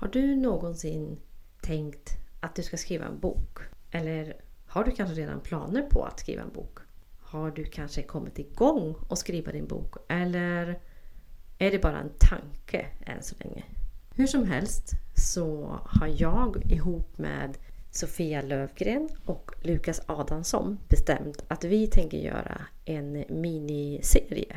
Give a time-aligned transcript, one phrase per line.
[0.00, 1.18] Har du någonsin
[1.60, 3.58] tänkt att du ska skriva en bok?
[3.90, 4.36] Eller
[4.66, 6.78] har du kanske redan planer på att skriva en bok?
[7.18, 9.94] Har du kanske kommit igång och skriva din bok?
[10.08, 10.80] Eller
[11.58, 13.64] är det bara en tanke än så länge?
[14.14, 17.58] Hur som helst så har jag ihop med
[17.90, 24.56] Sofia Lövgren och Lukas Adamsson bestämt att vi tänker göra en miniserie.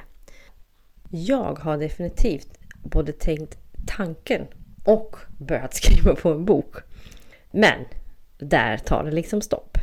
[1.09, 4.47] Jag har definitivt både tänkt tanken
[4.83, 6.75] och börjat skriva på en bok.
[7.51, 7.85] Men
[8.37, 9.77] där tar det liksom stopp.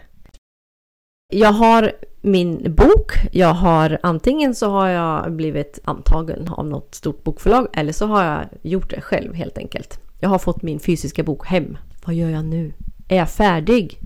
[1.32, 3.12] Jag har min bok.
[3.32, 8.24] Jag har antingen så har jag blivit antagen av något stort bokförlag eller så har
[8.24, 10.00] jag gjort det själv helt enkelt.
[10.20, 11.78] Jag har fått min fysiska bok hem.
[12.04, 12.72] Vad gör jag nu?
[13.08, 14.00] Är jag färdig?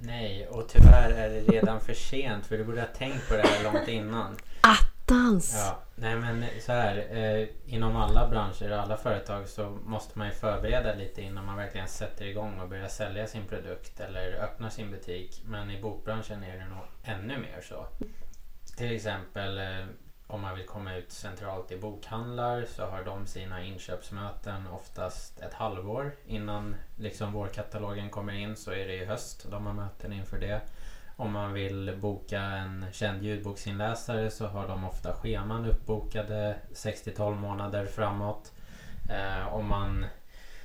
[0.00, 3.42] Nej, och tyvärr är det redan för sent för du borde ha tänkt på det
[3.42, 4.36] här långt innan.
[5.08, 5.54] Attans!
[5.54, 7.16] Ja, nej men så här.
[7.16, 11.56] Eh, inom alla branscher och alla företag så måste man ju förbereda lite innan man
[11.56, 15.42] verkligen sätter igång och börjar sälja sin produkt eller öppnar sin butik.
[15.46, 17.86] Men i bokbranschen är det nog ännu mer så.
[18.76, 19.86] Till exempel eh,
[20.26, 25.54] om man vill komma ut centralt i bokhandlar så har de sina inköpsmöten oftast ett
[25.54, 30.38] halvår innan liksom vårkatalogen kommer in så är det i höst de har möten inför
[30.38, 30.60] det.
[31.18, 37.86] Om man vill boka en känd ljudboksinläsare så har de ofta scheman uppbokade 6-12 månader
[37.86, 38.52] framåt.
[39.10, 40.06] Eh, om man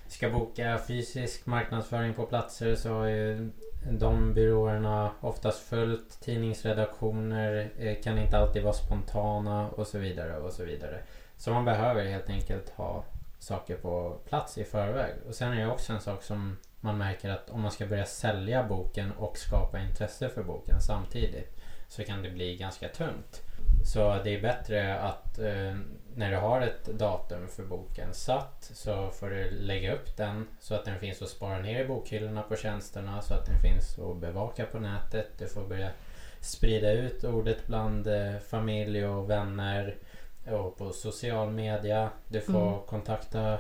[0.08, 3.52] ska boka fysisk marknadsföring på platser så har ju
[3.92, 10.54] de byråerna oftast följt Tidningsredaktioner eh, kan inte alltid vara spontana och så vidare och
[10.54, 11.00] så vidare.
[11.38, 13.04] Så man behöver helt enkelt ha
[13.40, 15.14] saker på plats i förväg.
[15.28, 18.06] Och sen är det också en sak som man märker att om man ska börja
[18.06, 23.42] sälja boken och skapa intresse för boken samtidigt så kan det bli ganska tungt.
[23.86, 25.76] Så det är bättre att eh,
[26.16, 30.76] när du har ett datum för boken satt så får du lägga upp den så
[30.76, 34.18] att den finns att spara ner i bokhyllorna på tjänsterna så att den finns att
[34.18, 35.28] bevaka på nätet.
[35.38, 35.90] Du får börja
[36.40, 39.96] sprida ut ordet bland eh, familj och vänner
[40.46, 42.10] och på social media.
[42.28, 42.80] Du får mm.
[42.88, 43.60] kontakta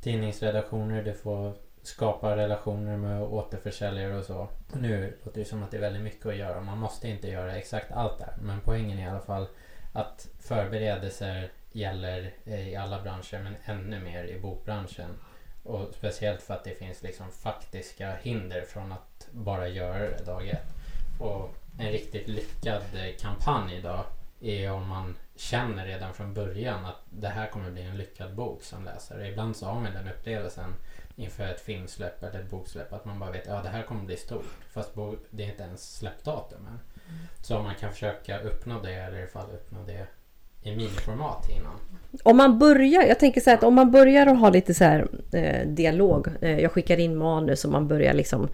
[0.00, 4.48] tidningsredaktioner, du får skapa relationer med återförsäljare och så.
[4.72, 6.60] nu låter det som att det är väldigt mycket att göra.
[6.60, 8.34] Man måste inte göra exakt allt där.
[8.42, 9.46] Men poängen är i alla fall
[9.92, 15.10] att förberedelser gäller eh, i alla branscher men ännu mer i bokbranschen.
[15.62, 20.48] Och speciellt för att det finns liksom faktiska hinder från att bara göra det dag
[20.48, 20.74] ett.
[21.18, 24.04] Och en riktigt lyckad eh, kampanj idag
[24.40, 28.62] är om man känner redan från början att det här kommer bli en lyckad bok
[28.62, 29.28] som läsare.
[29.28, 30.74] Ibland så har man den upplevelsen
[31.16, 34.04] inför ett filmsläpp eller ett boksläpp att man bara vet att ja, det här kommer
[34.04, 34.46] bli stort.
[34.70, 34.94] Fast
[35.30, 36.80] det är inte ens släppdatum än.
[37.08, 37.26] Mm.
[37.42, 40.06] Så man kan försöka uppnå det eller i alla fall uppnå det
[40.62, 41.72] i miniformat innan.
[42.22, 44.84] Om man börjar, jag tänker så här att om man börjar att ha lite så
[44.84, 46.28] här eh, dialog.
[46.40, 48.48] Eh, jag skickar in manus och man börjar liksom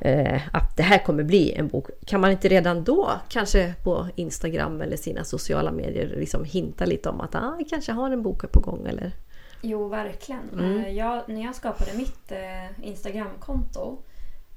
[0.00, 1.90] eh, att det här kommer bli en bok.
[2.06, 7.08] Kan man inte redan då kanske på Instagram eller sina sociala medier liksom hinta lite
[7.08, 9.12] om att ah, jag kanske har en bok på gång eller?
[9.60, 10.50] Jo, verkligen.
[10.52, 10.84] Mm.
[10.84, 13.98] Eh, jag, när jag skapade mitt eh, Instagramkonto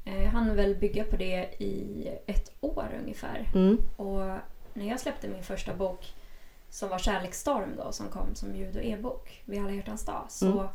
[0.06, 3.50] eh, jag hann väl bygga på det i ett år ungefär.
[3.54, 3.78] Mm.
[3.96, 4.22] Och
[4.74, 6.14] när jag släppte min första bok
[6.72, 10.46] som var Kärleksstorm då som kom som ljud och e-bok vid alla hjärtans dag så
[10.46, 10.68] mm.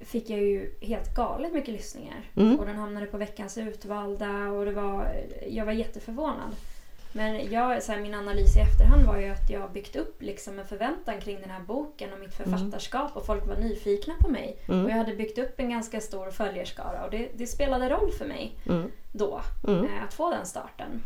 [0.00, 2.30] fick jag ju helt galet mycket lyssningar.
[2.36, 2.58] Mm.
[2.58, 6.56] Och den hamnade på veckans utvalda och det var, jag var jätteförvånad.
[7.12, 10.58] Men jag, så här, min analys i efterhand var ju att jag byggt upp liksom
[10.58, 12.50] en förväntan kring den här boken och mitt mm.
[12.50, 14.58] författarskap och folk var nyfikna på mig.
[14.68, 14.84] Mm.
[14.84, 18.26] Och jag hade byggt upp en ganska stor följerskara och det, det spelade roll för
[18.26, 18.90] mig mm.
[19.12, 19.84] då mm.
[19.84, 21.02] eh, att få den starten.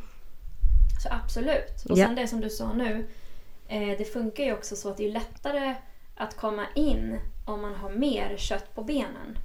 [1.02, 1.84] Så absolut.
[1.88, 3.06] Och sen det som du sa nu.
[3.72, 5.74] Eh, det funkar ju också så att det är lättare
[6.14, 9.38] att komma in om man har mer kött på benen.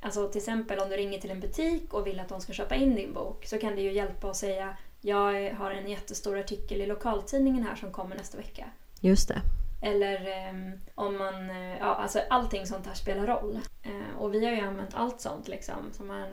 [0.00, 2.74] Alltså till exempel om du ringer till en butik och vill att de ska köpa
[2.74, 6.80] in din bok så kan det ju hjälpa att säga jag har en jättestor artikel
[6.80, 8.64] i lokaltidningen här som kommer nästa vecka.
[9.00, 9.40] Just det.
[9.82, 13.60] Eller um, om man, uh, ja alltså allting sånt här spelar roll.
[13.86, 15.92] Uh, och vi har ju använt allt sånt liksom.
[15.92, 16.28] Som man,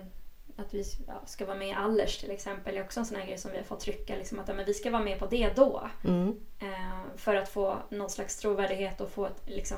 [0.59, 3.25] att vi ja, ska vara med i Allers till exempel är också en sån här
[3.25, 4.15] grej som vi har fått trycka.
[4.15, 5.89] Liksom, att ja, men vi ska vara med på det då.
[6.03, 6.27] Mm.
[6.27, 6.67] Uh,
[7.15, 9.77] för att få någon slags trovärdighet och få ett liksom...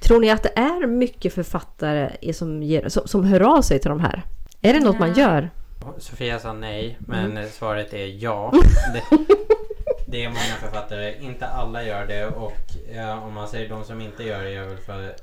[0.00, 3.90] Tror ni att det är mycket författare som, ger, som, som hör av sig till
[3.90, 4.22] de här?
[4.60, 5.50] Är det något man gör?
[5.98, 7.48] Sofia sa nej, men mm.
[7.48, 8.52] svaret är ja.
[8.92, 9.02] Det,
[10.06, 11.14] det, är många författare.
[11.20, 12.58] Inte alla gör det och
[12.94, 15.14] ja, om man säger de som inte gör det gör väl för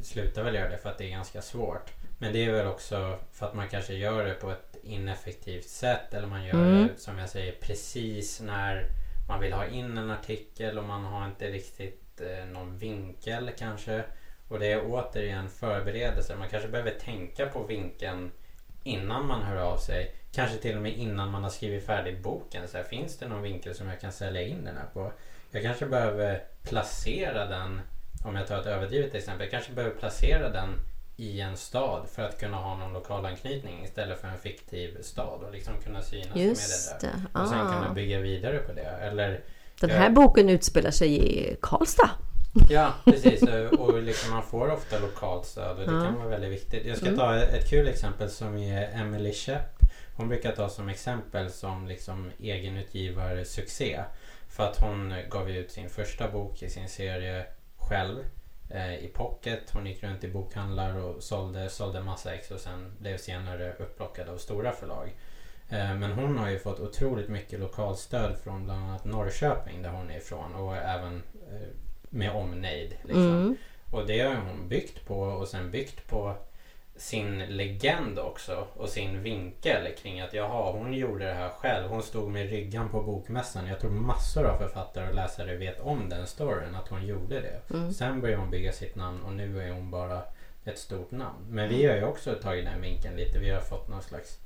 [0.00, 1.90] slutar väl göra det för att det är ganska svårt.
[2.24, 6.14] Men det är väl också för att man kanske gör det på ett ineffektivt sätt
[6.14, 6.88] eller man gör mm.
[6.88, 8.86] det som jag säger precis när
[9.28, 14.04] man vill ha in en artikel och man har inte riktigt eh, någon vinkel kanske.
[14.48, 16.36] Och det är återigen förberedelser.
[16.36, 18.30] Man kanske behöver tänka på vinkeln
[18.82, 20.14] innan man hör av sig.
[20.32, 22.68] Kanske till och med innan man har skrivit färdigt boken.
[22.68, 25.12] Så här, finns det någon vinkel som jag kan sälja in den här på?
[25.50, 27.80] Jag kanske behöver placera den,
[28.24, 30.80] om jag tar ett överdrivet exempel, jag kanske behöver placera den
[31.16, 35.42] i en stad för att kunna ha någon lokal anknytning istället för en fiktiv stad
[35.42, 37.42] och liksom kunna synas Just med det där.
[37.42, 37.94] Och sen kunna Ah.
[37.94, 38.82] bygga vidare på det.
[39.00, 39.40] Eller,
[39.80, 41.16] Den här boken utspelar sig
[41.50, 42.10] i Karlstad.
[42.70, 43.42] ja, precis.
[43.78, 46.02] Och liksom man får ofta lokalt stöd och det Ja.
[46.04, 46.86] kan vara väldigt viktigt.
[46.86, 47.18] Jag ska Mm.
[47.18, 49.78] ta ett kul exempel som är Emily Shepp.
[50.16, 54.00] Hon brukar ta som exempel som liksom egenutgivarsuccé.
[54.48, 57.46] För att hon gav ut sin första bok i sin serie
[57.78, 58.18] själv
[59.00, 59.70] i pocket.
[59.70, 64.28] Hon gick runt i bokhandlar och sålde, sålde massa ex och sen blev senare upplockad
[64.28, 65.14] av stora förlag.
[65.68, 70.10] Eh, men hon har ju fått otroligt mycket lokalstöd från bland annat Norrköping där hon
[70.10, 71.68] är ifrån och även eh,
[72.10, 72.96] med omnejd.
[73.02, 73.22] Liksom.
[73.22, 73.56] Mm.
[73.90, 76.36] Och det har hon byggt på och sen byggt på
[77.04, 81.88] sin legend också och sin vinkel kring att jaha, hon gjorde det här själv.
[81.88, 83.66] Hon stod med ryggan på bokmässan.
[83.66, 87.74] Jag tror massor av författare och läsare vet om den storyn, att hon gjorde det.
[87.74, 87.92] Mm.
[87.92, 90.22] Sen började hon bygga sitt namn och nu är hon bara
[90.64, 91.46] ett stort namn.
[91.48, 93.38] Men vi har ju också tagit den vinkeln lite.
[93.38, 94.38] Vi har fått någon slags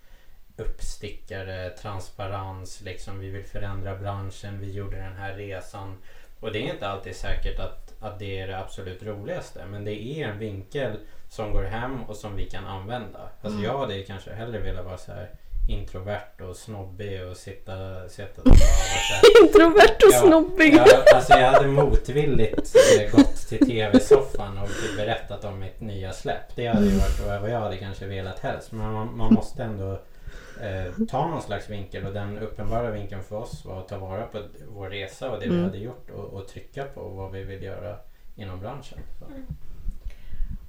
[0.57, 5.99] uppstickare, transparens, liksom vi vill förändra branschen, vi gjorde den här resan.
[6.41, 9.61] Och det är inte alltid säkert att, att det är det absolut roligaste.
[9.71, 10.91] Men det är en vinkel
[11.29, 13.19] som går hem och som vi kan använda.
[13.43, 13.71] Alltså Mm.
[13.71, 15.31] jag hade kanske hellre velat vara så här
[15.69, 18.49] introvert och snobbig och sitta, sitta och
[19.45, 20.75] Introvert och Ja, snobbig.
[20.75, 26.56] Ja, alltså jag hade motvilligt eh, gått till tv-soffan och berättat om mitt nya släpp.
[26.56, 28.73] Det hade ju varit vad jag hade kanske velat helst.
[28.73, 30.00] Men man, man måste ändå
[30.63, 34.27] eh, ta någon slags vinkel och den uppenbara vinkeln för oss var att ta vara
[34.27, 35.65] på vår resa och det vi Mm.
[35.65, 37.97] hade gjort och, och trycka på vad vi vill göra
[38.37, 38.99] inom branschen.
[39.19, 39.25] Så.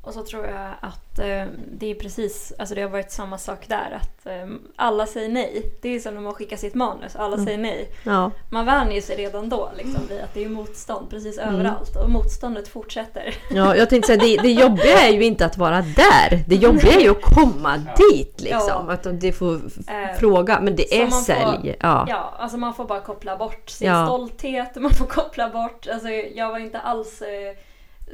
[0.09, 3.65] Och så tror jag att eh, det är precis, alltså det har varit samma sak
[3.67, 3.99] där.
[4.01, 5.71] Att eh, alla säger nej.
[5.81, 7.45] Det är som när man skickar sitt manus, alla Mm.
[7.45, 7.89] säger nej.
[8.05, 8.31] Ja.
[8.49, 11.55] Man vänjer sig redan då liksom, vid att det är motstånd precis Mm.
[11.55, 11.95] överallt.
[12.03, 13.35] Och motståndet fortsätter.
[13.51, 16.43] ja, jag tänkte säga det, det jobbiga är ju inte att vara där.
[16.47, 17.93] Det jobbiga är ju att komma Ja.
[18.11, 18.85] dit liksom.
[18.87, 18.93] Ja.
[18.93, 20.59] Att de får Eh, fråga.
[20.61, 21.75] Men det är sälj.
[21.79, 22.05] Ja.
[22.09, 24.05] Ja, alltså man får bara koppla bort sin Ja.
[24.05, 24.75] stolthet.
[24.75, 27.55] Man får koppla bort, alltså jag var inte alls eh,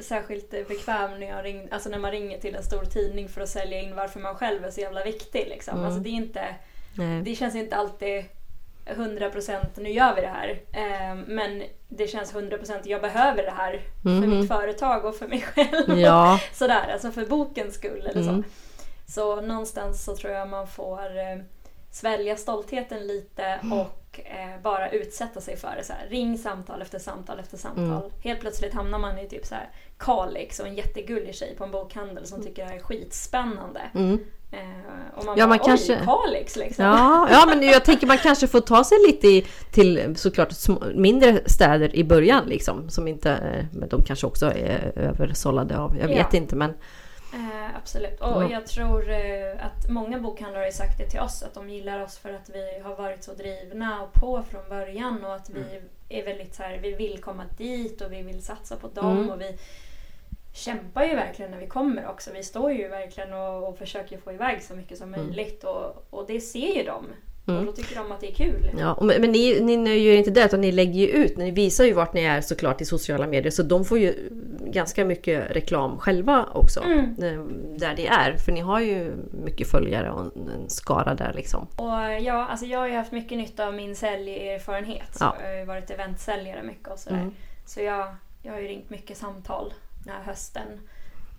[0.00, 3.48] särskilt bekväm när, jag ring, alltså när man ringer till en stor tidning för att
[3.48, 5.46] sälja in varför man själv är så jävla viktig.
[5.48, 5.74] Liksom.
[5.74, 5.84] Mm.
[5.86, 6.44] Alltså det, är inte,
[6.94, 7.22] Nej.
[7.22, 8.24] det känns inte alltid
[8.86, 10.60] 100% nu gör vi det här.
[10.72, 14.30] Eh, men det känns 100% jag behöver det här för Mhm.
[14.30, 15.98] mitt företag och för mig själv.
[15.98, 16.40] Ja.
[16.52, 18.42] Sådär, alltså för bokens skull eller Mm.
[18.44, 18.48] så.
[19.12, 21.38] Så någonstans så tror jag man får eh,
[22.00, 23.72] svälja stoltheten lite Mm.
[23.72, 25.84] och eh, bara utsätta sig för det.
[25.84, 27.84] Så här, ring samtal efter samtal efter samtal.
[27.84, 28.10] Mm.
[28.22, 31.70] Helt plötsligt hamnar man i typ så här Kalix och en jättegullig tjej på en
[31.70, 33.80] bokhandel som tycker det här är skitspännande.
[33.94, 34.18] Mm.
[34.52, 34.58] Eh,
[35.18, 36.84] och man Ja, bara, man kanske- oj, Kalix liksom.
[36.84, 40.82] Ja, ja, men jag tänker man kanske får ta sig lite i, till såklart små,
[40.94, 42.90] mindre städer i början liksom.
[42.90, 46.38] Som inte, eh, men de kanske också är översållade av, jag vet Ja.
[46.38, 46.74] inte men.
[47.34, 48.20] Eh, absolut.
[48.20, 48.50] Och Ja.
[48.50, 52.18] jag tror eh, att många bokhandlare har sagt det till oss att de gillar oss
[52.18, 56.24] för att vi har varit så drivna och på från början och att vi är
[56.24, 59.30] väldigt så här, vi vill komma dit och vi vill satsa på dem Mm.
[59.30, 59.58] och vi
[60.52, 62.30] kämpar ju verkligen när vi kommer också.
[62.32, 65.26] Vi står ju verkligen och, och försöker få iväg så mycket som Mm.
[65.26, 67.06] möjligt och, och det ser ju de.
[67.48, 67.60] Mm.
[67.60, 68.70] Och då tycker de att det är kul.
[68.78, 71.84] Ja, men ni, ni nöjer er inte där utan ni lägger ju ut, ni visar
[71.84, 74.14] ju vart ni är såklart i sociala medier så de får ju
[74.60, 76.80] ganska mycket reklam själva också.
[76.80, 77.14] Mm.
[77.22, 77.44] eh,
[77.78, 79.12] Där ni är, för ni har ju
[79.44, 81.66] mycket följare och en, skara där liksom.
[81.76, 85.16] Och ja, alltså jag har ju haft mycket nytta av min säljerfarenhet.
[85.20, 85.36] Ja.
[85.42, 87.16] Jag har ju varit eventsäljare mycket och sådär.
[87.16, 87.34] Mm.
[87.66, 88.06] Så jag,
[88.42, 89.72] jag har ju ringt mycket samtal
[90.04, 90.68] den här hösten.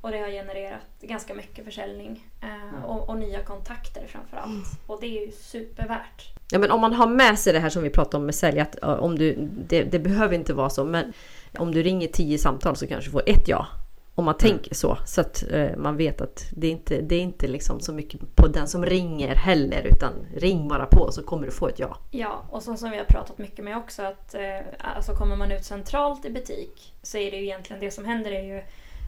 [0.01, 2.27] Och det har genererat ganska mycket försäljning.
[2.42, 4.80] Eh, och, och nya kontakter framför allt.
[4.88, 6.34] Och det är ju supervärt.
[6.51, 8.60] Ja, men om man har med sig det här som vi pratade om med sälj,
[8.60, 11.13] att om du, det, det behöver inte vara så, men
[11.58, 13.68] om du ringer tio samtal så kanske du får ett ja.
[14.16, 17.22] Om man tänker så, så att eh, man vet att det är inte det är
[17.22, 21.46] inte liksom så mycket på den som ringer heller, utan ring bara på så kommer
[21.46, 21.98] du få ett ja.
[22.12, 24.42] Ja, och så som vi har pratat mycket med också att eh,
[24.80, 28.32] alltså kommer man ut centralt i butik så är det ju egentligen det som händer
[28.32, 28.63] är ju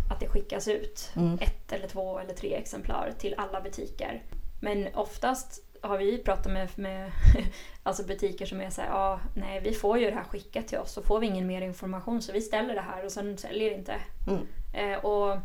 [0.09, 1.37] att det skickas ut Mm.
[1.41, 4.23] ett eller två eller tre exemplar till alla butiker.
[4.61, 7.11] Men oftast har vi pratat med, med
[7.83, 10.77] alltså butiker som är så här, ja, nej vi får ju det här skickat till
[10.77, 13.71] oss så får vi ingen mer information så vi ställer det här och sen säljer
[13.71, 13.95] inte.
[14.27, 14.47] Mm.
[14.93, 15.37] Eh, och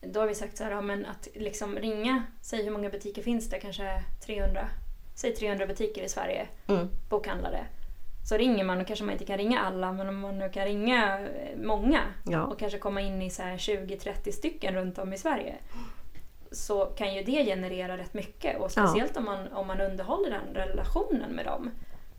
[0.00, 3.22] då har vi sagt så här, ja, men att liksom ringa, säg hur många butiker
[3.22, 4.68] finns det, kanske 300?
[5.14, 6.88] Säg 300 butiker i Sverige Mm.
[7.08, 7.66] bokhandlare.
[8.24, 10.64] Så ringer man och kanske man inte kan ringa alla men om man nu kan
[10.64, 11.18] ringa
[11.56, 12.44] många Ja.
[12.44, 15.54] och kanske komma in i så här 20-30 stycken runt om i Sverige
[16.52, 20.54] så kan ju det generera rätt mycket och speciellt om, man, om man underhåller den
[20.54, 21.70] relationen med dem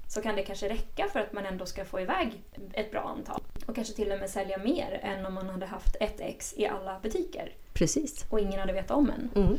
[0.07, 2.41] så kan det kanske räcka för att man ändå ska få iväg
[2.73, 5.95] ett bra antal och kanske till och med sälja mer än om man hade haft
[5.99, 8.25] ett ex i alla butiker Precis.
[8.29, 9.29] och ingen hade vetat om en.
[9.43, 9.57] Mm.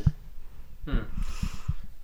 [0.86, 1.04] Mm.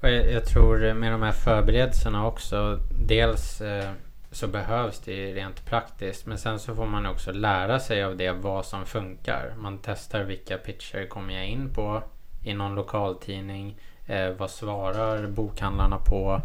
[0.02, 2.78] Och jag, jag tror med de här förberedelserna också.
[3.08, 3.90] Dels eh,
[4.30, 6.26] så behövs det rent praktiskt.
[6.26, 9.54] Men sen så får man också lära sig av det vad som funkar.
[9.58, 12.02] Man testar vilka pitcher kommer jag in på
[12.44, 13.76] i någon lokaltidning.
[14.06, 16.40] Eh, vad svarar bokhandlarna på?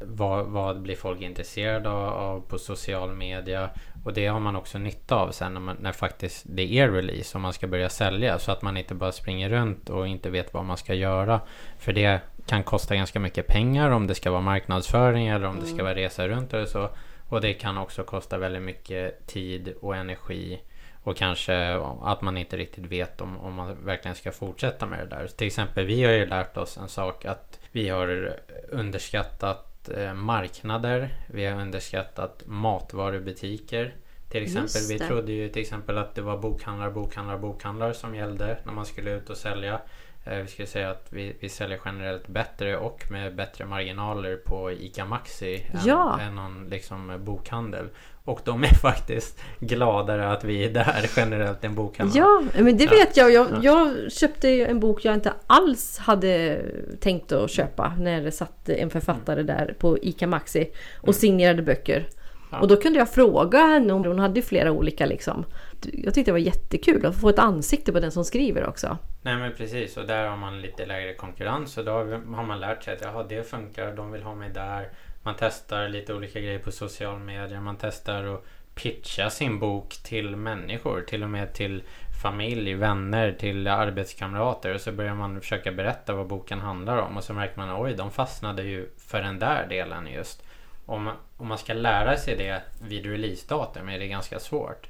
[0.00, 3.70] Vad, vad blir folk intresserade av, på social media?
[4.04, 7.38] Och det har man också nytta av sen när, man, när faktiskt det är release
[7.38, 8.38] och man ska börja sälja.
[8.38, 11.40] Så att man inte bara springer runt och inte vet vad man ska göra.
[11.78, 15.66] För det kan kosta ganska mycket pengar om det ska vara marknadsföring eller om det
[15.66, 16.88] ska vara resa runt eller så.
[17.28, 20.60] Och det kan också kosta väldigt mycket tid och energi.
[21.02, 25.16] Och kanske att man inte riktigt vet om, om man verkligen ska fortsätta med det
[25.16, 25.26] där.
[25.26, 28.36] Till exempel vi har ju lärt oss en sak att vi har
[28.68, 31.08] underskattat eh, marknader.
[31.26, 33.94] Vi har underskattat matvarubutiker.
[34.28, 38.58] Till exempel, vi trodde ju till exempel att det var bokhandlar, bokhandlar, bokhandlar som gällde
[38.64, 39.80] när man skulle ut och sälja.
[40.26, 44.72] Eh, Vi skulle säga att vi, vi säljer generellt bättre och med bättre marginaler på
[44.72, 46.20] ICA Maxi än, Ja.
[46.20, 47.88] än någon liksom bokhandel.
[48.24, 52.26] Och de är faktiskt gladare att vi är där generellt än bokhandlarna.
[52.54, 53.32] Ja, men det vet jag.
[53.32, 53.46] jag.
[53.50, 53.58] Ja.
[53.62, 56.62] Jag köpte en bok jag inte alls hade
[57.00, 61.96] tänkt att köpa när det satt en författare där på ICA Maxi och signerade böcker.
[61.98, 62.10] Mm.
[62.50, 62.58] Ja.
[62.60, 65.44] Och då kunde jag fråga henne om hon hade flera olika liksom.
[65.92, 68.98] Jag tyckte det var jättekul att få ett ansikte på den som skriver också.
[69.22, 72.84] Nej men precis och där har man lite lägre konkurrens och då har man lärt
[72.84, 74.88] sig att jaha det funkar, de vill ha mig där.
[75.22, 80.36] Man testar lite olika grejer på social medier, man testar att pitcha sin bok till
[80.36, 81.82] människor, till och med till
[82.22, 87.24] familj, vänner, till arbetskamrater och så börjar man försöka berätta vad boken handlar om och
[87.24, 90.42] så märker man oj de fastnade ju för den där delen just.
[90.86, 94.88] Om om man ska lära sig det vid releasedatum är det ganska svårt.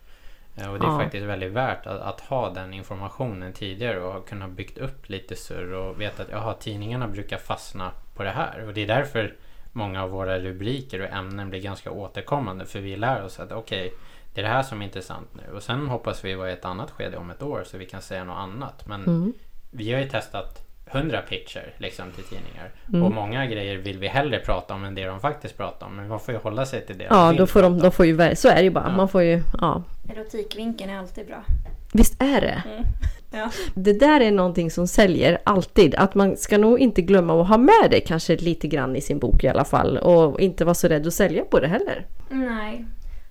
[0.57, 0.99] Eh, Och det är Ja.
[0.99, 5.73] faktiskt väldigt värt att, att ha den informationen tidigare och kunna byggt upp lite surr
[5.73, 8.65] och veta att jaha, tidningarna brukar fastna på det här.
[8.67, 9.35] Och det är därför
[9.73, 12.65] många av våra rubriker och ämnen blir ganska återkommande.
[12.67, 13.93] För vi lär oss att okej,
[14.35, 15.53] det är det här som är intressant nu.
[15.57, 18.03] Och sen hoppas vi vara i ett annat skede om ett år så vi kan
[18.03, 18.87] säga något annat.
[18.87, 19.33] Men Mm.
[19.71, 22.71] vi har ju testat 100 pitcher liksom till tidningar.
[22.89, 23.03] Mm.
[23.03, 25.97] Och många grejer vill vi hellre prata om än det de faktiskt pratar om.
[25.97, 28.07] Men man får ju hålla sig till det Ja, vill då får de, de får
[28.07, 28.89] ju, så är det ju bara.
[28.89, 28.97] Ja.
[28.97, 29.83] Man får ju, ja.
[30.11, 31.45] Erotikvinkeln är alltid bra.
[31.93, 32.63] Visst är det?
[32.67, 32.85] Mm.
[33.31, 33.51] Ja.
[33.75, 35.95] Det där är någonting som säljer alltid.
[35.95, 39.19] Att man ska nog inte glömma att ha med det kanske lite grann i sin
[39.19, 39.99] bok i alla fall.
[39.99, 42.07] Och inte vara så rädd att sälja på det heller.
[42.31, 42.85] Nej.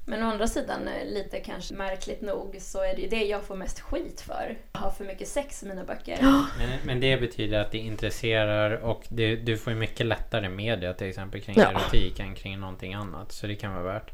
[0.07, 3.43] Men å andra sidan, eh, lite kanske märkligt nog, så är det ju det jag
[3.43, 4.57] får mest skit för.
[4.74, 6.17] Jag har för mycket sex i mina böcker.
[6.57, 10.93] Men, men det betyder att det intresserar och det, du får ju mycket lättare media
[10.93, 11.71] till exempel kring Ja.
[11.71, 13.31] erotik än kring någonting annat.
[13.31, 14.12] Så det kan vara värt.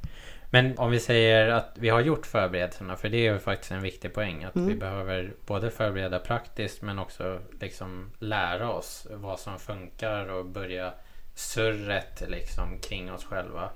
[0.53, 3.81] Men om vi säger att vi har gjort förberedelserna, för det är ju faktiskt en
[3.81, 4.43] viktig poäng.
[4.43, 10.45] Att vi behöver både förbereda praktiskt men också liksom lära oss vad som funkar och
[10.45, 10.93] börja
[11.36, 13.69] surret liksom kring oss själva.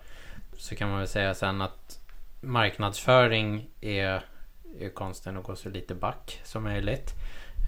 [0.57, 1.99] Så kan man väl säga sen att
[2.45, 4.21] marknadsföring är,
[4.79, 7.13] är konsten att gå så lite back som möjligt.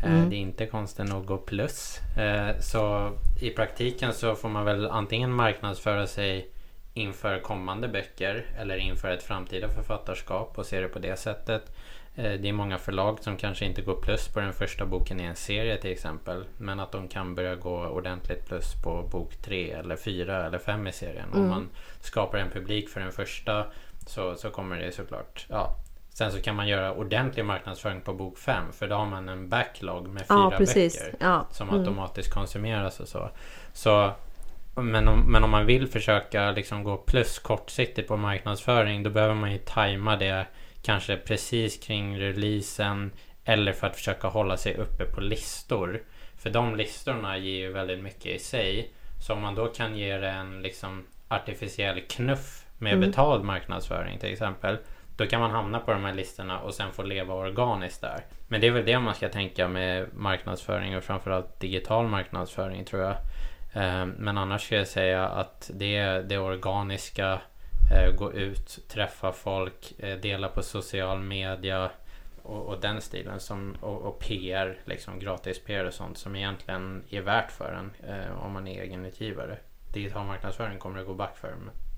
[0.03, 0.29] Eh, Mm.
[0.29, 1.99] Det är inte konsten att gå plus.
[2.17, 6.49] Eh, Så i praktiken så får man väl antingen marknadsföra sig
[6.93, 11.71] inför kommande böcker eller inför ett framtida författarskap och se det på det sättet.
[12.15, 15.23] Eh, Det är många förlag som kanske inte går plus på den första boken i
[15.23, 16.45] en serie till exempel.
[16.57, 20.87] Men att de kan börja gå ordentligt plus på bok tre eller fyra eller fem
[20.87, 21.29] i serien.
[21.33, 21.49] Om Mm.
[21.49, 21.69] man
[22.01, 23.65] skapar en publik för den första
[24.09, 25.45] så, så kommer det såklart...
[25.49, 25.75] Ja.
[26.13, 29.49] Sen så kan man göra ordentlig marknadsföring på bok fem för då har man en
[29.49, 31.47] backlog med fyra Ja, böcker Ja.
[31.51, 31.79] som Mm.
[31.79, 33.29] automatiskt konsumeras och så.
[33.73, 34.11] så
[34.75, 39.33] men, om, men om man vill försöka liksom gå plus kortsiktigt på marknadsföring då behöver
[39.35, 40.45] man ju tajma det
[40.81, 43.11] kanske precis kring releasen
[43.45, 46.01] eller för att försöka hålla sig uppe på listor.
[46.37, 48.91] För de listorna ger ju väldigt mycket i sig.
[49.27, 53.09] Så om man då kan ge det en liksom artificiell knuff med Mm.
[53.09, 54.77] betald marknadsföring till exempel.
[55.17, 58.25] Då kan man hamna på de här listorna och sen få leva organiskt där.
[58.47, 63.01] Men det är väl det man ska tänka med marknadsföring och framförallt digital marknadsföring tror
[63.01, 63.15] jag.
[63.73, 67.41] Eh, Men annars ska jag säga att det är det organiska,
[67.93, 71.89] eh, gå ut, träffa folk, eh, dela på social media
[72.43, 77.03] och, och den stilen som, och, och PR, liksom gratis PR och sånt som egentligen
[77.09, 79.57] är värt för en eh, om man är egenutgivare.
[79.93, 81.53] Digital marknadsföring kommer det gå back för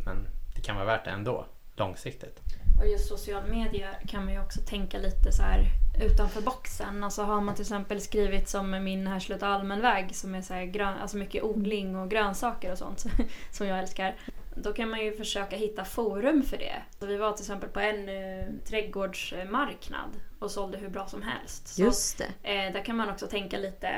[0.06, 0.28] men
[0.60, 1.46] det kan vara värt det ändå.
[1.76, 2.40] långsiktigt.
[2.80, 5.66] Och just social media kan man ju också tänka lite så här
[6.06, 7.04] utanför boxen.
[7.04, 10.98] Alltså har man till exempel skrivit som min Härslet allmänväg som är så här grön,
[11.02, 13.06] alltså mycket odling och grönsaker och sånt
[13.52, 14.16] som jag älskar.
[14.56, 16.76] Då kan man ju försöka hitta forum för det.
[17.00, 21.68] Så vi var till exempel på en eh, trädgårdsmarknad och sålde hur bra som helst.
[21.68, 22.50] Så, Just det.
[22.54, 23.90] Eh, där kan man också tänka lite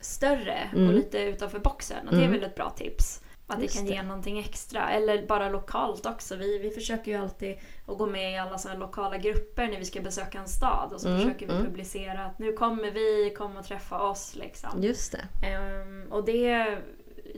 [0.00, 0.88] större Mm.
[0.88, 2.08] och lite utanför boxen.
[2.08, 2.40] Och det är Mm.
[2.40, 3.22] väl ett bra tips.
[3.50, 3.92] Att Just det kan det.
[3.94, 4.90] ge någonting extra.
[4.90, 6.36] Eller bara lokalt också.
[6.36, 9.78] Vi, vi försöker ju alltid att gå med i alla så här lokala grupper när
[9.78, 10.92] vi ska besöka en stad.
[10.92, 11.64] Och så Mm, försöker vi mm.
[11.64, 14.34] publicera att nu kommer vi, kom och träffa oss.
[14.36, 14.82] Liksom.
[14.82, 15.46] Just det.
[15.46, 16.78] Ehm, och det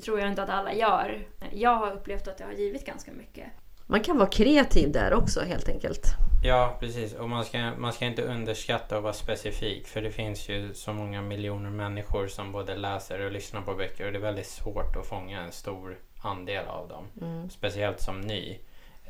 [0.05, 1.27] tror jag inte att alla gör.
[1.53, 3.47] Jag har upplevt att det har givit ganska mycket.
[3.91, 6.07] Man kan vara kreativ där också helt enkelt.
[6.43, 7.15] Ja, precis.
[7.15, 9.87] Och man ska, man ska inte underskatta att vara specifik.
[9.87, 14.07] För det finns ju så många miljoner människor som både läser och lyssnar på böcker.
[14.07, 17.05] Och det är väldigt svårt att fånga en stor andel av dem.
[17.21, 17.51] Mm.
[17.51, 18.59] Speciellt som ny.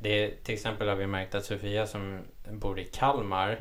[0.01, 2.19] Det är, till exempel har vi märkt att Sofia som
[2.51, 3.61] bor i Kalmar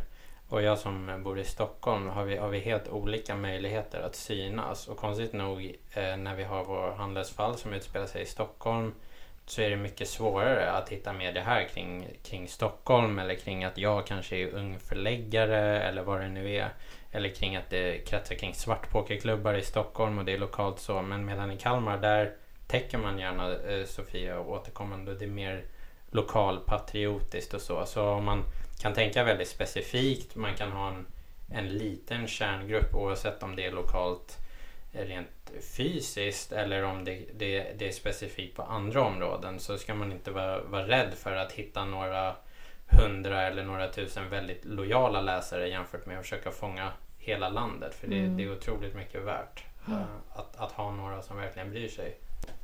[0.49, 4.87] och jag som bor i Stockholm har vi, har vi helt olika möjligheter att synas.
[4.87, 8.93] Och konstigt nog eh, när vi har vår handelsfall som utspelar sig i Stockholm
[9.51, 13.77] så är det mycket svårare att hitta media här kring, kring Stockholm eller kring att
[13.77, 16.69] jag kanske är ung förläggare eller vad det nu är.
[17.11, 21.01] Eller kring att det kretsar kring svartpokerklubbar i Stockholm och det är lokalt så.
[21.01, 22.33] Men medan i Kalmar där
[22.67, 25.15] täcker man gärna eh, Sofia återkommande.
[25.15, 25.63] Det är mer
[26.11, 27.85] lokalpatriotiskt och så.
[27.85, 28.43] Så om man
[28.81, 31.05] kan tänka väldigt specifikt, man kan ha en,
[31.51, 34.48] en liten kärngrupp oavsett om det är lokalt eh,
[34.91, 40.11] rent fysiskt eller om det, det, det är specifikt på andra områden så ska man
[40.11, 42.35] inte vara, vara rädd för att hitta några
[42.91, 47.95] hundra eller några tusen väldigt lojala läsare jämfört med att försöka fånga hela landet.
[47.95, 48.37] För det, Mm.
[48.37, 52.17] det är otroligt mycket värt eh, att, att ha några som verkligen bryr sig.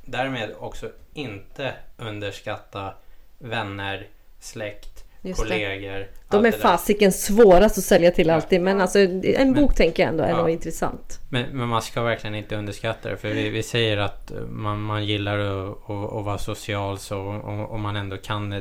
[0.04, 2.94] Därmed också inte underskatta
[3.38, 4.08] vänner,
[4.40, 6.06] släkt, Just kollegor.
[6.30, 10.10] De är fasiken svårast att sälja till alltid men alltså en Men- bok tänker jag
[10.10, 10.36] ändå är Ja.
[10.36, 11.20] nog intressant.
[11.28, 13.16] Men, men man ska verkligen inte underskatta det.
[13.16, 17.70] För vi, vi säger att eh, man, man gillar att, att, vara social så och,
[17.70, 18.60] och man ändå kan eh,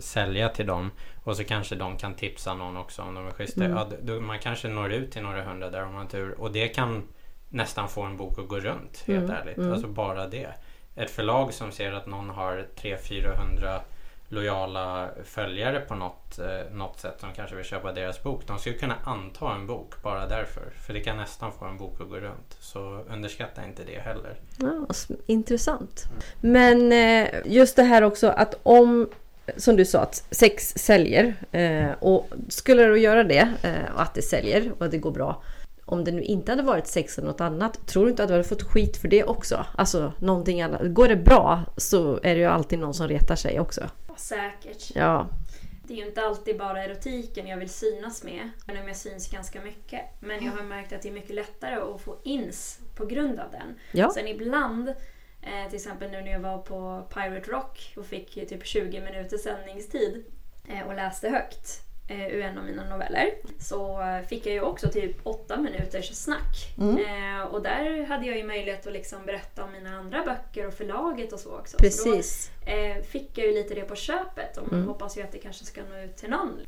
[0.00, 0.90] sälja till dem.
[1.24, 3.64] Och så kanske de kan tipsa någon också om de är schyssta.
[3.64, 3.78] Mm.
[4.06, 6.40] Ja, man kanske når ut till några hundra där om man har tur.
[6.40, 7.02] Och det kan
[7.48, 9.04] nästan få en bok att gå runt.
[9.06, 9.56] Helt Mm, ärligt.
[9.58, 9.72] mm.
[9.72, 10.48] Alltså bara det.
[10.96, 13.80] Ett förlag som ser att någon har 300-400
[14.34, 18.46] lojala följare på något, eh, något sätt som kanske vill köpa deras bok.
[18.46, 20.62] De skulle kunna anta en bok bara därför.
[20.86, 22.56] För det kan nästan få en bok att gå runt.
[22.60, 24.40] Så underskatta inte det heller.
[24.60, 24.86] Ja,
[25.26, 26.04] intressant.
[26.40, 29.08] Men eh, just det här också att om,
[29.56, 31.34] som du sa, att sex säljer.
[31.52, 34.98] Eh, och skulle det då göra det, eh, och att det säljer och att det
[34.98, 35.42] går bra.
[35.86, 38.34] Om det nu inte hade varit sex eller något annat, tror du inte att du
[38.34, 39.66] hade fått skit för det också?
[39.76, 40.80] Alltså någonting annat.
[40.84, 43.82] Går det bra så är det ju alltid någon som retar sig också.
[44.16, 44.90] Säkert.
[44.94, 45.28] Ja,
[45.86, 48.50] Det är ju inte alltid bara erotiken jag vill synas med.
[48.68, 50.00] Även om jag syns ganska mycket.
[50.20, 53.50] Men jag har märkt att det är mycket lättare att få ins på grund av
[53.50, 53.78] den.
[53.92, 54.10] ja.
[54.10, 54.88] Sen ibland,
[55.42, 59.00] eh, till exempel nu när jag var på Pirate Rock och fick ju typ 20
[59.00, 60.24] minuters sändningstid
[60.68, 63.34] eh, och läste högt eh, ur en av mina noveller.
[63.58, 66.74] Så fick jag ju också typ 8 minuters snack.
[66.78, 66.98] Mm.
[66.98, 70.74] Eh, och där hade jag ju möjlighet att liksom berätta om mina andra böcker och
[70.74, 71.76] förlaget och så också.
[71.76, 72.50] Så precis.
[72.66, 74.88] då eh, fick jag ju lite det på köpet och man Mm.
[74.88, 76.60] hoppas ju att det kanske ska nå ut till någon.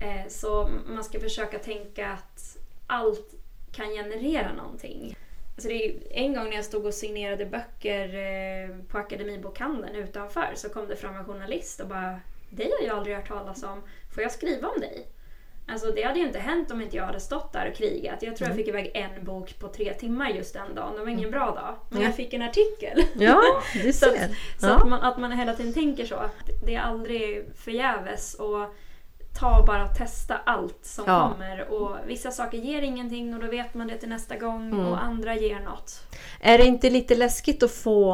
[0.00, 3.34] Eh, så man ska försöka tänka att allt
[3.72, 5.16] kan generera någonting.
[5.54, 10.68] Alltså är, en gång när jag stod och signerade böcker eh, på Akademibokhandeln utanför så
[10.68, 13.82] kom det fram en journalist och bara Dig har jag aldrig hört talas om.
[14.14, 15.08] Får jag skriva om dig?
[15.68, 18.22] Alltså det hade ju inte hänt om inte jag hade stått där och krigat.
[18.22, 20.94] Jag tror jag fick iväg en bok på tre timmar just den dagen.
[20.94, 21.74] Det var ingen bra dag.
[21.90, 23.02] Men jag fick en artikel.
[23.14, 23.42] Ja,
[23.82, 24.28] du Så, att, ser.
[24.58, 24.74] så Ja.
[24.76, 26.14] att, man, att man hela tiden tänker så.
[26.14, 28.34] Att det är aldrig förgäves.
[28.34, 28.74] Och
[29.38, 31.28] ta och bara testa allt som Ja.
[31.32, 31.68] kommer.
[31.72, 34.66] Och vissa saker ger ingenting och då vet man det till nästa gång.
[34.72, 34.86] Mm.
[34.86, 36.06] Och andra ger något.
[36.40, 38.10] Är det inte lite läskigt att få...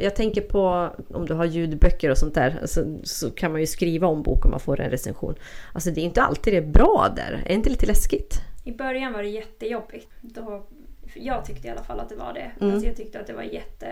[0.00, 2.60] Jag tänker på om du har ljudböcker och sånt där.
[2.64, 5.34] Så, så kan man ju skriva om bok om man får en recension.
[5.72, 7.32] Alltså det är inte alltid det är bra där.
[7.44, 8.40] Är det inte lite läskigt?
[8.64, 10.08] I början var det jättejobbigt.
[10.20, 10.66] Då,
[11.14, 12.50] jag tyckte i alla fall att det var det.
[12.60, 12.74] Mm.
[12.74, 13.86] Alltså jag tyckte att det var jätte...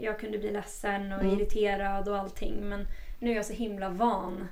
[0.00, 1.34] Jag kunde bli ledsen och Mm.
[1.36, 2.54] irriterad och allting.
[2.68, 2.86] Men
[3.18, 4.48] nu är jag så himla van.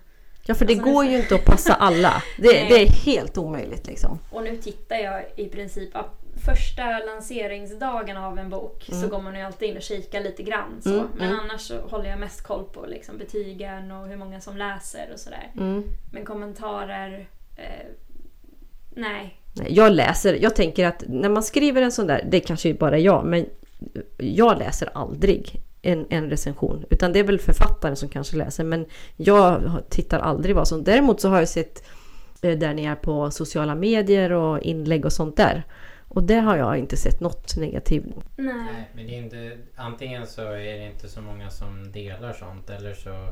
[0.47, 2.23] Ja, för det Alltså, går nu- ju inte att passa alla.
[2.37, 4.19] Det, det är helt omöjligt liksom.
[4.31, 5.91] Och nu tittar jag i princip...
[6.45, 10.81] Första lanseringsdagen av en bok så går man ju alltid in och kikar lite grann.
[10.83, 10.89] Så.
[10.95, 11.41] Mm, Men mm.
[11.41, 15.21] annars så håller jag mest koll på liksom, betygen och hur många som läser och
[15.21, 15.51] sådär.
[15.57, 15.85] Mm.
[16.13, 17.29] Men kommentarer...
[17.57, 17.87] Eh,
[18.91, 19.41] nej.
[19.53, 22.97] Nej, Jag läser, jag tänker att när man skriver en sån där, det kanske bara
[22.97, 23.47] är jag, men
[24.19, 26.85] jag läser aldrig en, en recension.
[26.91, 28.65] Utan det är väl författaren som kanske läser.
[28.65, 30.85] Men jag tittar aldrig vad som...
[30.85, 31.85] Däremot så har jag sett
[32.43, 35.63] eh, där ni är på sociala medier och inlägg och sånt där.
[36.09, 38.05] Och där har jag inte sett något negativt.
[38.37, 38.55] Nej.
[38.55, 39.59] Nej, men det är inte...
[39.77, 43.29] Antingen så är det inte så många som delar sånt eller så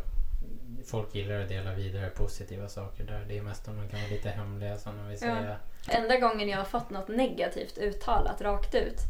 [0.84, 3.24] folk gillar att dela vidare positiva saker där.
[3.28, 5.56] Det är mest om de kan vara lite hemliga som de vill säga.
[5.86, 5.92] Ja.
[5.92, 9.00] Enda gången jag har fått något negativt uttalat rakt ut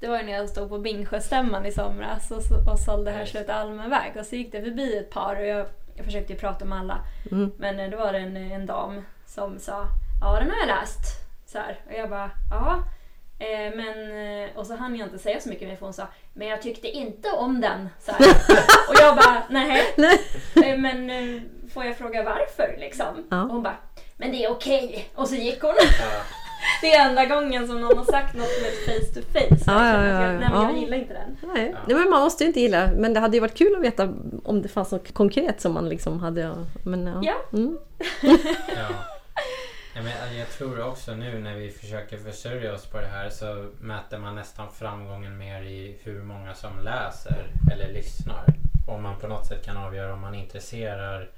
[0.00, 3.90] det var när jag stod på Bingsjöstämman i somras och, och sålde här Slut allmän
[3.90, 4.12] väg.
[4.16, 6.98] Och så gick det förbi ett par och jag, jag försökte ju prata med alla.
[7.30, 7.52] Mm.
[7.58, 9.86] Men eh, då var det en, en dam som sa
[10.20, 11.00] Ja den har jag läst.
[11.46, 11.80] Så här.
[11.86, 12.82] Och jag bara ja.
[13.38, 14.10] Eh, men,
[14.42, 16.62] eh, och så hann jag inte säga så mycket mer för hon sa Men jag
[16.62, 17.88] tyckte inte om den.
[18.00, 18.12] Så
[18.88, 19.94] och jag bara nej.
[20.64, 21.42] Eh, men eh,
[21.74, 23.26] får jag fråga varför liksom?
[23.30, 23.42] Ja.
[23.42, 23.76] Och hon bara
[24.16, 25.10] Men det är okej.
[25.14, 25.74] Och så gick hon.
[25.78, 26.37] Ja.
[26.80, 29.64] Det är enda gången som någon har sagt något med face to face.
[29.66, 31.36] Ja, ja, ja, jag, nej, men jag gillar inte den.
[31.54, 31.74] Nej.
[31.86, 32.90] nej, men man måste ju inte gilla.
[32.96, 35.88] Men det hade ju varit kul att veta om det fanns något konkret som man
[35.88, 36.54] liksom hade.
[36.82, 37.20] Men, ja.
[37.22, 37.58] Ja.
[37.58, 37.78] Mm.
[38.76, 38.88] ja.
[39.94, 43.66] Ja, men jag tror också nu när vi försöker försörja oss på det här så
[43.80, 48.44] mäter man nästan framgången mer i hur många som läser eller lyssnar.
[48.88, 51.30] Om man på något sätt kan avgöra om man intresserar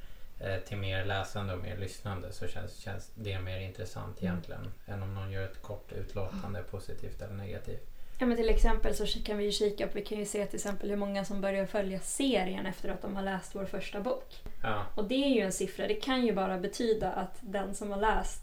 [0.67, 4.33] till mer läsande och mer lyssnande så känns, känns det mer intressant mm.
[4.33, 7.87] egentligen än om någon gör ett kort utlåtande positivt eller negativt.
[8.19, 10.57] Ja men till exempel så kan vi ju kika på, vi kan ju se till
[10.57, 14.43] exempel hur många som börjar följa serien efter att de har läst vår första bok.
[14.63, 14.87] Ja.
[14.95, 17.99] Och det är ju en siffra, det kan ju bara betyda att den som har
[17.99, 18.43] läst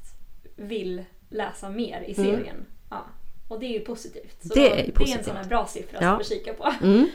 [0.55, 2.15] vill läsa mer i mm.
[2.15, 2.55] serien.
[2.55, 2.65] Mm.
[2.89, 3.05] Ja.
[3.47, 4.41] Och det är ju positivt.
[4.41, 5.07] Så det, är, positivt.
[5.07, 6.19] det är en sån här bra siffra ja.
[6.19, 6.73] att kika på.
[6.81, 7.09] Mm.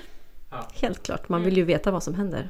[0.51, 0.68] Ja.
[0.75, 2.49] Helt klart, man vill ju veta vad som händer.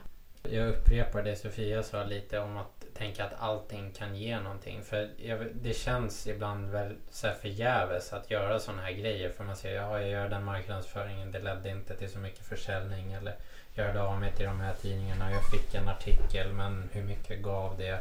[0.50, 4.82] Jag upprepar det Sofia sa lite om att tänka att allting kan ge någonting.
[4.82, 9.30] För jag, det känns ibland väl så här förgäves att göra sådana här grejer.
[9.30, 13.12] För man säger ja, jag gör den marknadsföringen, det ledde inte till så mycket försäljning.
[13.12, 13.34] Eller
[13.74, 17.42] jag hörde av mig till de här tidningarna, jag fick en artikel men hur mycket
[17.42, 18.00] gav det?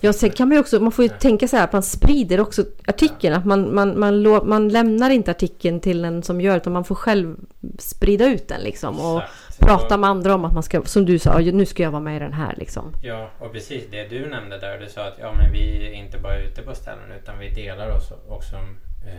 [0.00, 1.18] Ja, sen kan man ju också, man får ju ja.
[1.18, 3.32] tänka så här att man sprider också artikeln.
[3.32, 3.38] Ja.
[3.38, 6.84] Att man, man, man, man, man lämnar inte artikeln till en som gör utan man
[6.84, 7.36] får själv
[7.78, 9.00] sprida ut den liksom.
[9.00, 9.22] Och
[9.62, 12.16] prata med andra om att man ska, som du sa, nu ska jag vara med
[12.16, 12.94] i den här liksom.
[13.02, 14.78] Ja, och precis det du nämnde där.
[14.78, 17.96] Du sa att ja, men vi är inte bara ute på ställen utan vi delar
[17.96, 18.56] oss också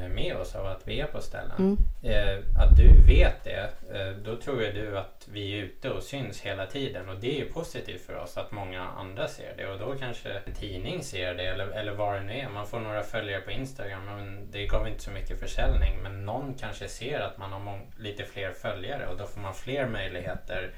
[0.10, 1.58] med oss av att vi är på ställen.
[1.58, 1.78] Mm.
[2.04, 6.04] Eh, att du vet det, eh, då tror jag du att vi är ute och
[6.04, 9.80] syns hela tiden och det är positivt för oss att många andra ser det och
[9.80, 12.50] då kanske en tidning ser det eller, eller vad det nu är.
[12.50, 16.54] Man får några följare på Instagram men det gav inte så mycket försäljning men någon
[16.54, 20.72] kanske ser att man har lite fler följare och då får man fler möjligheter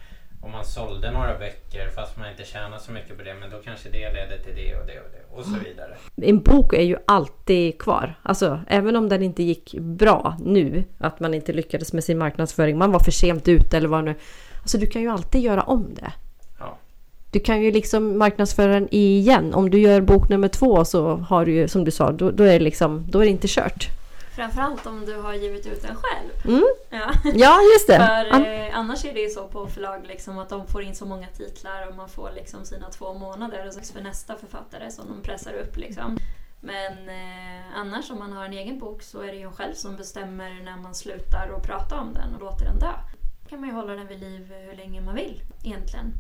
[0.46, 3.58] om man sålde några böcker fast man inte tjänar så mycket på det men då
[3.58, 5.98] kanske det leder till det och det och det och så vidare.
[6.16, 8.16] En bok är ju alltid kvar.
[8.22, 12.78] Alltså även om den inte gick bra nu, att man inte lyckades med sin marknadsföring,
[12.78, 14.16] man var för sent ute eller vad nu.
[14.62, 16.14] Alltså du kan ju alltid göra om det.
[16.60, 16.78] Ja.
[17.32, 19.54] Du kan ju liksom marknadsföra den igen.
[19.54, 22.44] Om du gör bok nummer två så har du ju som du sa, då, då
[22.44, 23.90] är det liksom, då är det inte kört.
[24.36, 26.30] Framförallt om du har givit ut den själv.
[26.46, 26.66] Mm.
[26.90, 27.12] Ja.
[27.34, 27.98] ja, just det.
[27.98, 31.06] För eh, annars är det ju så på förlag liksom, att de får in så
[31.06, 35.54] många titlar och man får liksom sina två månader för nästa författare som de pressar
[35.54, 35.78] upp.
[35.78, 36.18] Liksom.
[36.60, 39.96] Men eh, annars om man har en egen bok så är det ju själv som
[39.96, 42.94] bestämmer när man slutar att prata om den och låter den dö.
[43.44, 46.14] Då kan man ju hålla den vid liv hur länge man vill egentligen.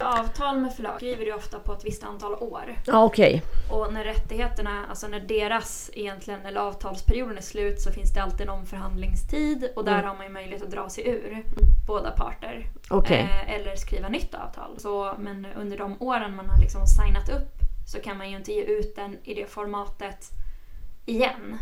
[0.00, 2.76] Avtal med förlag skriver du ofta på ett visst antal år.
[2.86, 3.42] Ja, okej.
[3.68, 3.78] Okay.
[3.78, 8.40] Och när rättigheterna, alltså när deras egentligen, eller avtalsperioden är slut så finns det alltid
[8.40, 10.06] en omförhandlingstid och där mm.
[10.06, 11.44] har man ju möjlighet att dra sig ur,
[11.86, 12.70] båda parter.
[12.90, 13.18] Okay.
[13.18, 14.78] Eh, eller skriva nytt avtal.
[14.78, 18.52] Så, men under de åren man har liksom signat upp så kan man ju inte
[18.52, 20.30] ge ut den i det formatet
[21.06, 21.58] igen.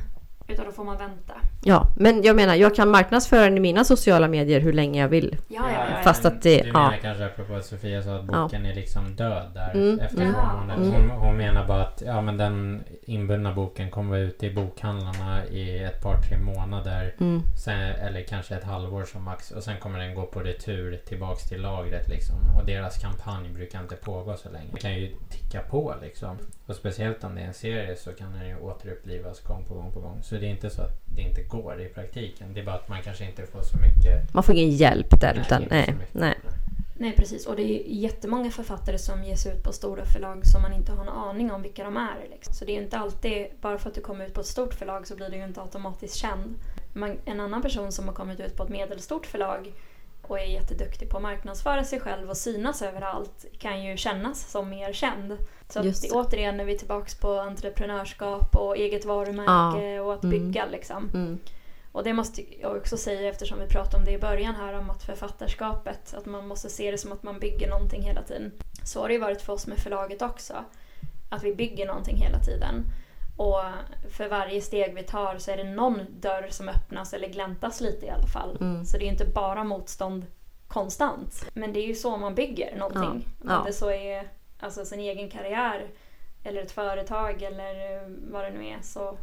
[0.48, 1.34] Utan då får man vänta.
[1.68, 5.08] Ja, men jag menar, jag kan marknadsföra den i mina sociala medier hur länge jag
[5.08, 5.36] vill.
[5.48, 6.62] Ja, ja, ja, Fast att det...
[6.62, 6.98] Du menar ja.
[7.02, 8.70] kanske apropå att Sofia sa att boken ja.
[8.70, 10.00] är liksom död där mm.
[10.00, 10.34] efter mm.
[10.70, 10.92] mm.
[10.92, 15.46] Hon, hon menar bara att ja, men den inbundna boken kommer vara ute i bokhandlarna
[15.46, 17.14] i ett par, tre månader.
[17.20, 17.42] Mm.
[17.64, 19.50] Sen, eller kanske ett halvår som max.
[19.50, 22.36] Och sen kommer den gå på retur tillbaks till lagret liksom.
[22.58, 24.68] Och deras kampanj brukar inte pågå så länge.
[24.72, 26.38] Det kan ju ticka på liksom.
[26.66, 29.92] Och speciellt om det är en serie så kan den ju återupplivas gång på gång
[29.92, 30.22] på gång.
[30.22, 32.54] Så det är inte så att det inte går i praktiken.
[32.54, 34.34] Det är bara att man kanske inte får så mycket...
[34.34, 35.34] Man får ingen hjälp där.
[35.34, 36.34] Nej, utan, nej, nej.
[36.94, 37.46] nej, precis.
[37.46, 41.02] Och det är jättemånga författare som ges ut på stora förlag som man inte har
[41.02, 42.26] en aning om vilka de är.
[42.30, 42.54] Liksom.
[42.54, 45.06] Så det är inte alltid, bara för att du kommer ut på ett stort förlag
[45.06, 46.54] så blir du ju inte automatiskt känd.
[46.92, 49.72] Man, en annan person som har kommit ut på ett medelstort förlag
[50.30, 54.70] och är jätteduktig på att marknadsföra sig själv och synas överallt kan ju kännas som
[54.70, 55.38] mer känd.
[55.68, 60.02] Så att det, återigen är vi tillbaka på entreprenörskap och eget varumärke ja.
[60.02, 60.38] och att mm.
[60.38, 61.10] bygga liksom.
[61.14, 61.38] Mm.
[61.92, 64.90] Och det måste jag också säga eftersom vi pratade om det i början här om
[64.90, 68.52] att författarskapet, att man måste se det som att man bygger någonting hela tiden.
[68.84, 70.54] Så har det ju varit för oss med förlaget också.
[71.28, 72.84] Att vi bygger någonting hela tiden.
[73.36, 73.60] Och
[74.10, 78.06] för varje steg vi tar så är det någon dörr som öppnas eller gläntas lite
[78.06, 78.58] i alla fall.
[78.60, 78.84] Mm.
[78.84, 80.26] Så det är inte bara motstånd
[80.68, 81.44] konstant.
[81.54, 83.28] Men det är ju så man bygger någonting.
[83.38, 83.46] Ja.
[83.48, 83.58] Ja.
[83.58, 84.28] Om det så är
[84.60, 85.86] alltså sin egen karriär
[86.44, 88.00] eller ett företag eller
[88.32, 89.18] vad det nu är så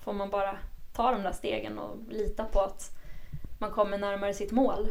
[0.00, 0.56] får man bara
[0.94, 2.90] ta de där stegen och lita på att
[3.58, 4.88] man kommer närmare sitt mål.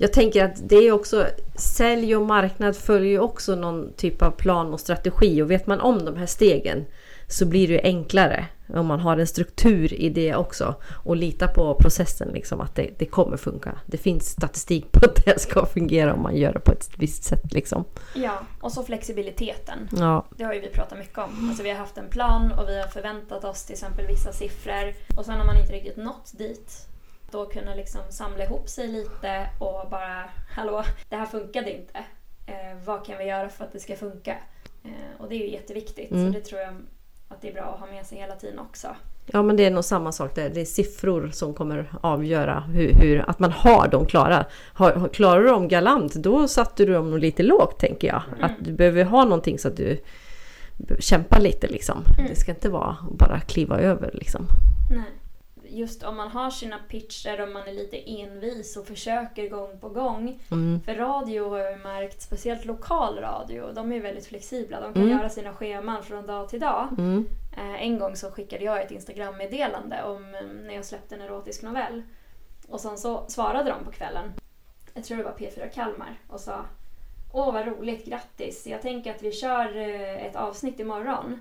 [0.00, 4.30] Jag tänker att det är också sälj och marknad följer ju också någon typ av
[4.30, 6.84] plan och strategi och vet man om de här stegen
[7.28, 11.74] så blir det enklare om man har en struktur i det också och lita på
[11.74, 13.78] processen, liksom, att det, det, kommer funka.
[13.86, 17.24] Det finns statistik på att det ska fungera om man gör det på ett visst
[17.24, 17.52] sätt.
[17.52, 17.84] Liksom.
[18.14, 19.88] Ja, och så flexibiliteten.
[19.96, 20.26] Ja.
[20.36, 21.48] Det har ju vi pratat mycket om.
[21.48, 24.94] Alltså, vi har haft en plan och vi har förväntat oss till exempel vissa siffror
[25.16, 26.88] och sen har man inte riktigt nått dit
[27.30, 31.98] då kunna liksom samla ihop sig lite och bara Hallå, det här funkade inte.
[32.46, 34.36] Eh, vad kan vi göra för att det ska funka?
[34.84, 36.10] Eh, och det är ju jätteviktigt.
[36.10, 36.26] Mm.
[36.26, 36.74] Så det tror jag
[37.28, 38.88] att det är bra att ha med sig hela tiden också.
[39.26, 40.50] Ja men det är nog samma sak där.
[40.50, 44.46] Det är siffror som kommer avgöra hur, hur att man har dem klara.
[44.72, 48.22] Har, klarar du dem galant då satte du dem lite lågt tänker jag.
[48.28, 48.44] Mm.
[48.44, 50.00] Att du behöver ha någonting så att du
[50.98, 52.04] kämpar lite liksom.
[52.18, 52.30] Mm.
[52.30, 54.46] Det ska inte vara bara kliva över liksom.
[54.90, 55.17] Nej
[55.68, 59.88] just om man har sina pitcher och man är lite envis och försöker gång på
[59.88, 60.40] gång.
[60.50, 60.80] Mm.
[60.80, 64.80] För radio har jag märkt, speciellt lokal radio, de är väldigt flexibla.
[64.80, 65.18] De kan mm.
[65.18, 66.88] göra sina scheman från dag till dag.
[66.98, 67.26] Mm.
[67.56, 71.62] Eh, en gång så skickade jag ett Instagram-meddelande om eh, när jag släppte en erotisk
[71.62, 72.02] novell.
[72.68, 74.32] Och sen så svarade de på kvällen,
[74.94, 76.64] jag tror det var P4 Kalmar, och sa
[77.32, 78.66] Åh vad roligt, grattis!
[78.66, 81.40] Jag tänker att vi kör eh, ett avsnitt imorgon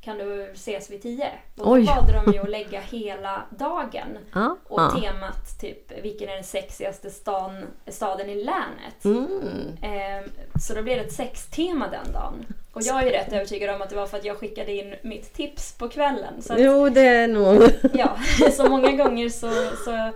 [0.00, 1.30] kan du ses vid tio?
[1.56, 1.84] Och då Oj.
[1.84, 4.18] valde de ju att lägga hela dagen.
[4.32, 4.90] Ah, och ah.
[4.90, 9.04] temat typ vilken är den sexigaste stan, staden i länet?
[9.04, 9.76] Mm.
[9.82, 12.46] Eh, så då blev det ett sextema den dagen.
[12.72, 14.94] Och jag är ju rätt övertygad om att det var för att jag skickade in
[15.02, 16.42] mitt tips på kvällen.
[16.42, 17.62] Så att, jo, det är nog.
[17.94, 18.16] ja,
[18.52, 19.50] så många gånger så,
[19.84, 20.12] så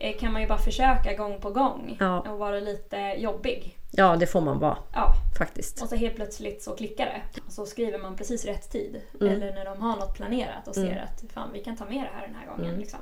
[0.00, 2.20] eh, kan man ju bara försöka gång på gång ja.
[2.20, 3.76] och vara lite jobbig.
[3.96, 4.78] Ja, det får man vara.
[4.92, 5.14] Ja.
[5.38, 5.82] Faktiskt.
[5.82, 7.40] Och så helt plötsligt så klickar det.
[7.46, 9.00] Och så skriver man precis rätt tid.
[9.20, 9.32] Mm.
[9.32, 11.04] Eller när de har något planerat och ser mm.
[11.04, 12.68] att fan, vi kan ta med det här den här gången.
[12.68, 12.80] Mm.
[12.80, 13.00] Liksom.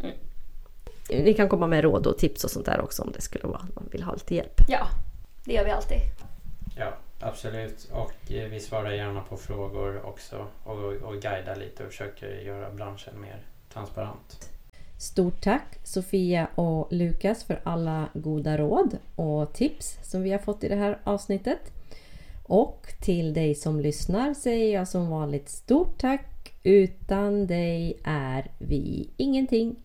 [0.00, 0.16] Mm.
[1.24, 3.66] Ni kan komma med råd och tips och sånt där också om det skulle vara
[3.74, 4.60] man vill ha lite hjälp.
[4.68, 4.86] Ja,
[5.44, 5.98] det gör vi alltid.
[6.76, 7.90] Ja, absolut.
[7.92, 12.70] Och eh, vi svarar gärna på frågor också och, och guidar lite och försöker göra
[12.70, 14.48] branschen mer transparent.
[15.02, 20.64] Stort tack Sofia och Lukas för alla goda råd och tips som vi har fått
[20.64, 21.72] i det här avsnittet.
[22.42, 26.52] Och till dig som lyssnar säger jag som vanligt stort tack.
[26.62, 29.76] Utan dig är vi ingenting.